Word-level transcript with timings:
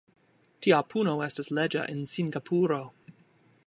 Tia 0.65 0.79
puno 0.93 1.13
estas 1.27 1.51
leĝa 1.59 1.85
en 1.95 2.03
Singapuro. 2.13 2.83